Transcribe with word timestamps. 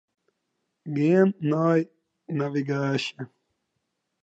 Gean 0.95 1.27
nei 1.49 1.79
navigaasje. 2.37 3.21